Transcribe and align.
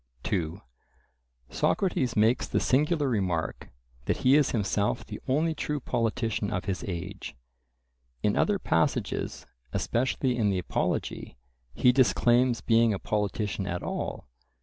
(2) 0.23 0.59
Socrates 1.51 2.15
makes 2.15 2.47
the 2.47 2.59
singular 2.59 3.07
remark, 3.07 3.69
that 4.05 4.17
he 4.25 4.35
is 4.35 4.49
himself 4.49 5.05
the 5.05 5.19
only 5.27 5.53
true 5.53 5.79
politician 5.79 6.49
of 6.49 6.65
his 6.65 6.83
age. 6.87 7.35
In 8.23 8.35
other 8.35 8.57
passages, 8.57 9.45
especially 9.73 10.35
in 10.35 10.49
the 10.49 10.57
Apology, 10.57 11.37
he 11.75 11.91
disclaims 11.91 12.61
being 12.61 12.95
a 12.95 12.97
politician 12.97 13.67
at 13.67 13.83
all. 13.83 14.25